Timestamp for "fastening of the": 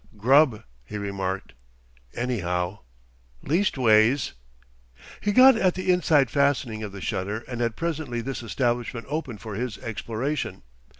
6.31-7.01